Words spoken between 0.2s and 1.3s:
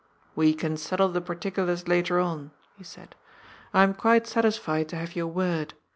"We can settle the